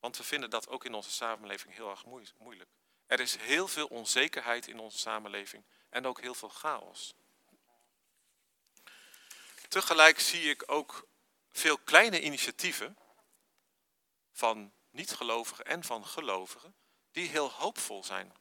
[0.00, 2.04] Want we vinden dat ook in onze samenleving heel erg
[2.38, 2.70] moeilijk.
[3.10, 7.14] Er is heel veel onzekerheid in onze samenleving en ook heel veel chaos.
[9.68, 11.08] Tegelijk zie ik ook
[11.52, 12.96] veel kleine initiatieven
[14.32, 16.74] van niet-gelovigen en van gelovigen
[17.12, 18.32] die heel hoopvol zijn.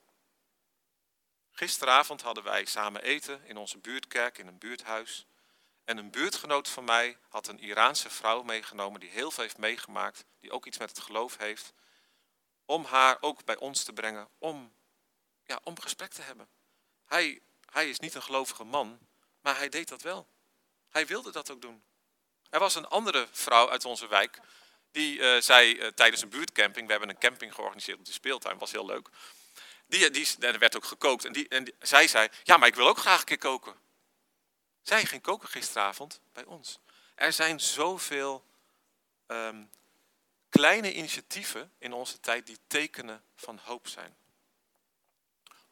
[1.52, 5.26] Gisteravond hadden wij samen eten in onze buurtkerk in een buurthuis.
[5.84, 10.26] En een buurtgenoot van mij had een Iraanse vrouw meegenomen die heel veel heeft meegemaakt,
[10.40, 11.74] die ook iets met het geloof heeft.
[12.70, 14.74] Om haar ook bij ons te brengen, om,
[15.44, 16.48] ja, om gesprek te hebben.
[17.06, 19.00] Hij, hij is niet een gelovige man,
[19.42, 20.28] maar hij deed dat wel.
[20.90, 21.84] Hij wilde dat ook doen.
[22.50, 24.40] Er was een andere vrouw uit onze wijk,
[24.92, 28.58] die uh, zei uh, tijdens een buurtcamping, we hebben een camping georganiseerd op de speeltuin,
[28.58, 29.10] was heel leuk.
[29.88, 32.88] Die, die, er werd ook gekookt en, die, en zij zei, ja maar ik wil
[32.88, 33.76] ook graag een keer koken.
[34.82, 36.80] Zij ging koken gisteravond bij ons.
[37.16, 38.46] Er zijn zoveel
[39.28, 39.70] um,
[40.60, 44.18] kleine initiatieven in onze tijd die tekenen van hoop zijn.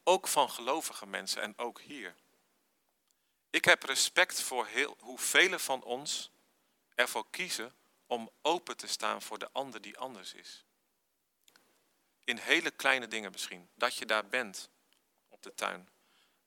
[0.04, 2.16] Ook van gelovige mensen en ook hier.
[3.50, 6.32] Ik heb respect voor heel, hoe velen van ons
[6.96, 10.66] ervoor kiezen om open te staan voor de ander die anders is.
[12.24, 13.70] In hele kleine dingen misschien.
[13.76, 14.70] Dat je daar bent
[15.30, 15.90] op de tuin.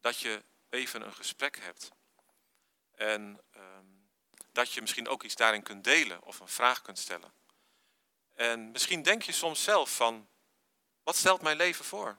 [0.00, 1.90] Dat je even een gesprek hebt.
[2.94, 4.09] En um,
[4.53, 7.39] dat je misschien ook iets daarin kunt delen of een vraag kunt stellen.
[8.40, 10.29] En misschien denk je soms zelf van,
[11.03, 12.18] wat stelt mijn leven voor?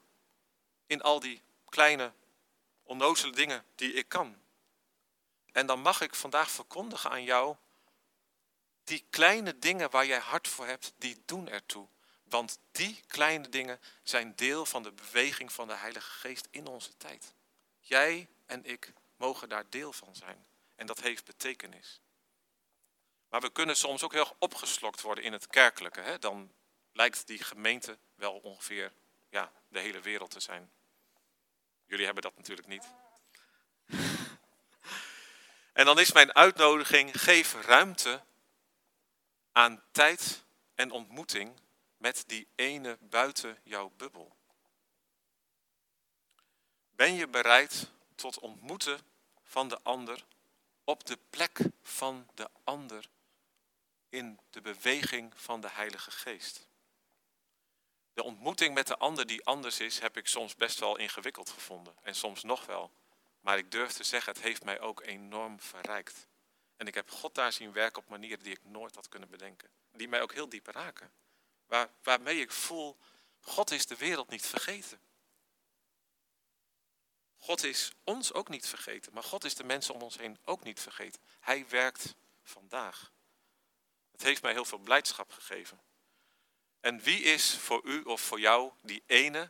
[0.86, 2.14] In al die kleine,
[2.84, 4.42] onnozele dingen die ik kan.
[5.52, 7.56] En dan mag ik vandaag verkondigen aan jou,
[8.84, 11.88] die kleine dingen waar jij hart voor hebt, die doen ertoe.
[12.24, 16.98] Want die kleine dingen zijn deel van de beweging van de Heilige Geest in onze
[16.98, 17.34] tijd.
[17.80, 20.46] Jij en ik mogen daar deel van zijn.
[20.76, 22.02] En dat heeft betekenis.
[23.32, 26.02] Maar we kunnen soms ook heel opgeslokt worden in het kerkelijke.
[26.02, 26.20] Hè?
[26.20, 26.52] Dan
[26.91, 28.91] lijkt die gemeente wel ongeveer
[29.30, 30.72] ja, de hele wereld te zijn.
[31.86, 32.86] Jullie hebben dat natuurlijk niet.
[35.74, 38.24] En dan is mijn uitnodiging: geef ruimte
[39.52, 40.44] aan tijd
[40.76, 41.60] en ontmoeting
[41.98, 44.36] met die ene buiten jouw bubbel.
[46.96, 49.00] Ben je bereid tot ontmoeten
[49.44, 50.26] van de ander
[50.84, 53.10] op de plek van de ander
[54.12, 56.67] in de beweging van de Heilige Geest.
[58.13, 61.95] De ontmoeting met de ander die anders is, heb ik soms best wel ingewikkeld gevonden.
[62.02, 62.91] En soms nog wel.
[63.39, 66.28] Maar ik durf te zeggen, het heeft mij ook enorm verrijkt.
[66.78, 69.69] En ik heb God daar zien werken op manieren die ik nooit had kunnen bedenken.
[69.91, 71.12] Die mij ook heel diep raken.
[71.65, 72.97] Waar, waarmee ik voel,
[73.39, 75.00] God is de wereld niet vergeten.
[77.38, 80.63] God is ons ook niet vergeten, maar God is de mensen om ons heen ook
[80.63, 81.21] niet vergeten.
[81.39, 83.12] Hij werkt vandaag.
[84.22, 85.82] Het heeft mij heel veel blijdschap gegeven.
[86.80, 89.50] En wie is voor u of voor jou die ene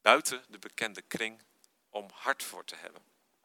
[0.00, 1.42] buiten de bekende kring
[1.88, 3.02] om hart voor te hebben?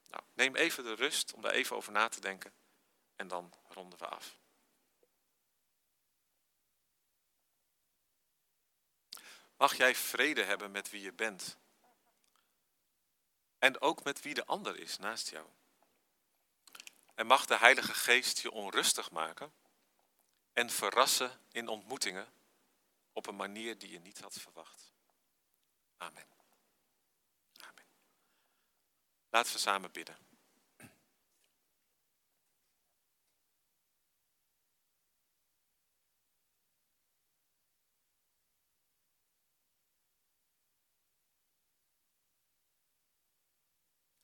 [0.10, 2.54] Nou, neem even de rust om daar even over na te denken
[3.16, 4.38] en dan ronden we af.
[9.58, 11.58] Mag jij vrede hebben met wie je bent?
[13.60, 15.48] En ook met wie de ander is naast jou?
[17.16, 19.66] En mag de Heilige Geest je onrustig maken?
[20.58, 22.34] En verrassen in ontmoetingen
[23.12, 24.94] op een manier die je niet had verwacht.
[25.98, 26.28] Amen.
[27.58, 27.86] Amen.
[29.30, 30.18] Laten we samen bidden.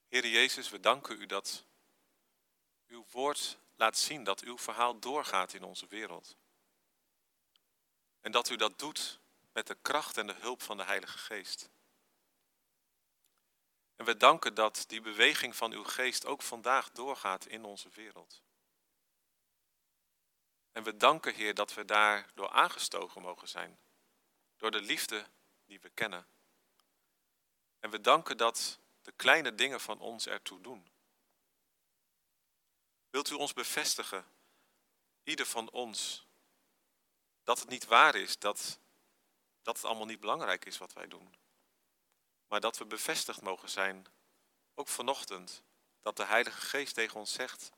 [0.08, 1.66] Heer Jezus, we danken u dat
[2.88, 6.38] uw woord laat zien dat uw verhaal doorgaat in onze wereld.
[8.22, 9.20] En dat u dat doet
[9.52, 11.70] met de kracht en de hulp van de Heilige Geest.
[13.96, 18.42] En we danken dat die beweging van uw geest ook vandaag doorgaat in onze wereld.
[20.72, 23.80] En we danken, Heer, dat we daardoor aangestoken mogen zijn.
[24.58, 25.26] Door de liefde
[25.66, 26.28] die we kennen.
[27.80, 30.93] En we danken dat de kleine dingen van ons ertoe doen.
[33.14, 34.26] Wilt u ons bevestigen,
[35.24, 36.28] ieder van ons,
[37.44, 38.80] dat het niet waar is, dat,
[39.62, 41.36] dat het allemaal niet belangrijk is wat wij doen.
[42.48, 44.06] Maar dat we bevestigd mogen zijn,
[44.74, 45.64] ook vanochtend,
[46.02, 47.72] dat de Heilige Geest tegen ons zegt,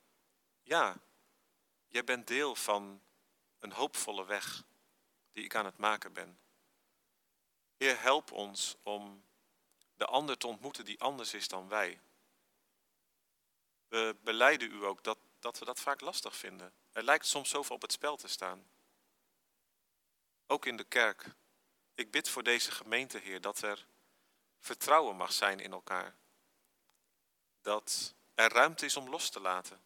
[0.61, 0.97] ja,
[1.87, 3.01] jij bent deel van
[3.59, 4.63] een hoopvolle weg
[5.31, 6.39] die ik aan het maken ben.
[7.77, 9.25] Heer, help ons om
[9.95, 11.99] de ander te ontmoeten die anders is dan wij.
[13.87, 16.73] We beleiden u ook dat, dat we dat vaak lastig vinden.
[16.91, 18.69] Er lijkt soms zoveel op het spel te staan.
[20.47, 21.25] Ook in de kerk.
[21.95, 23.87] Ik bid voor deze gemeente, Heer, dat er
[24.59, 26.15] vertrouwen mag zijn in elkaar.
[27.61, 29.83] Dat er ruimte is om los te laten.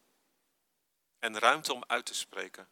[1.18, 2.68] En ruimte om uit te spreken.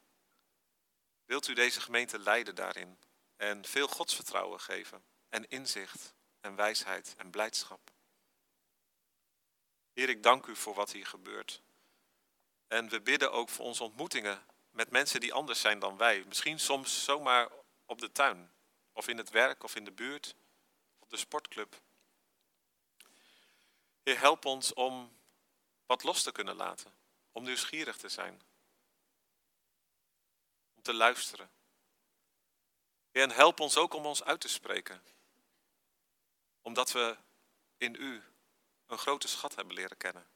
[1.24, 2.98] Wilt u deze gemeente leiden daarin
[3.36, 7.90] en veel godsvertrouwen geven en inzicht en wijsheid en blijdschap.
[9.92, 11.62] Heer, ik dank u voor wat hier gebeurt.
[12.68, 16.24] En we bidden ook voor onze ontmoetingen met mensen die anders zijn dan wij.
[16.26, 17.48] Misschien soms zomaar
[17.86, 18.52] op de tuin
[18.92, 20.34] of in het werk of in de buurt,
[20.98, 21.80] op de sportclub.
[24.02, 25.18] Heer, help ons om
[25.86, 26.94] wat los te kunnen laten,
[27.32, 28.42] om nieuwsgierig te zijn,
[30.74, 31.50] om te luisteren.
[33.12, 35.02] En help ons ook om ons uit te spreken,
[36.62, 37.16] omdat we
[37.76, 38.22] in U
[38.86, 40.28] een grote schat hebben leren kennen,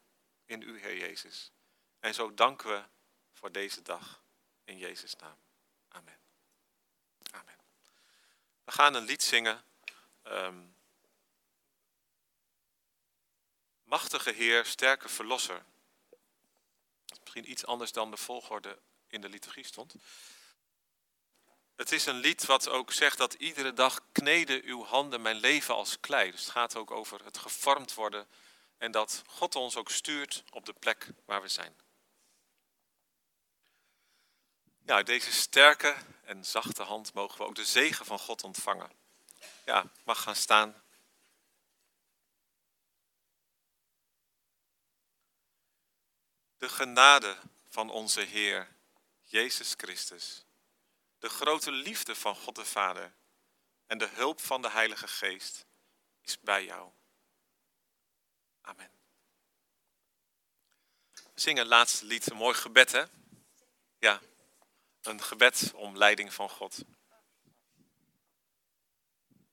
[0.45, 1.51] in U, Heer Jezus.
[2.03, 2.85] En zo danken we
[3.33, 4.23] voor deze dag,
[4.65, 5.37] in Jezus' naam.
[5.89, 6.19] Amen.
[7.31, 7.59] Amen.
[8.65, 9.65] We gaan een lied zingen.
[10.23, 10.65] Ehm,
[13.83, 15.65] Machtige Heer, sterke Verlosser.
[17.21, 19.95] Misschien iets anders dan de volgorde in de liturgie stond.
[21.77, 25.75] Het is een lied wat ook zegt dat iedere dag kneden uw handen mijn leven
[25.75, 26.31] als klei.
[26.31, 28.29] Dus het gaat ook over het gevormd worden
[28.79, 31.77] en dat God ons ook stuurt op de plek waar we zijn.
[34.87, 38.93] Ja, deze sterke en zachte hand mogen we ook de zegen van God ontvangen.
[39.65, 40.83] Ja, mag gaan staan.
[46.59, 48.69] De genade van onze Heer
[49.23, 50.45] Jezus Christus,
[51.19, 53.15] de grote liefde van God de Vader
[53.87, 55.67] en de hulp van de Heilige Geest
[56.21, 56.91] is bij jou.
[58.61, 58.91] Amen.
[61.13, 63.05] We zingen het laatste lied, een mooi gebed hè?
[63.99, 64.21] Ja,
[65.07, 66.85] een gebed om leiding van God.